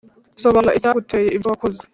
Sobanura 0.41 0.75
icyaguteye 0.77 1.27
ibyo 1.35 1.47
wakoze 1.51 1.79